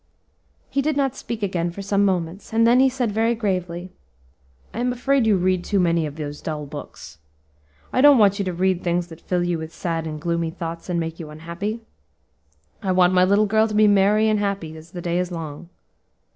He 0.71 0.81
did 0.81 0.97
not 0.97 1.15
speak 1.15 1.43
again 1.43 1.69
for 1.69 1.83
some 1.83 2.03
moments; 2.03 2.51
and 2.53 2.65
then 2.65 2.79
he 2.79 2.89
said 2.89 3.11
very 3.11 3.35
gravely, 3.35 3.91
"I 4.73 4.79
am 4.79 4.91
afraid 4.91 5.27
you 5.27 5.37
read 5.37 5.63
too 5.63 5.79
many 5.79 6.07
of 6.07 6.15
those 6.15 6.41
dull 6.41 6.65
books. 6.65 7.19
I 7.93 8.01
don't 8.01 8.17
want 8.17 8.39
you 8.39 8.45
to 8.45 8.51
read 8.51 8.81
things 8.83 9.05
that 9.09 9.21
fill 9.21 9.43
you 9.43 9.59
with 9.59 9.71
sad 9.71 10.07
and 10.07 10.19
gloomy 10.19 10.49
thoughts, 10.49 10.89
and 10.89 10.99
make 10.99 11.19
you 11.19 11.29
unhappy. 11.29 11.81
I 12.81 12.91
want 12.93 13.13
my 13.13 13.23
little 13.23 13.45
girl 13.45 13.67
to 13.67 13.75
be 13.75 13.87
merry 13.87 14.27
and 14.27 14.39
happy 14.39 14.75
as 14.75 14.89
the 14.89 15.01
day 15.03 15.19
is 15.19 15.31
long." 15.31 15.69